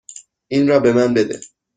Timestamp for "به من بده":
0.79-1.39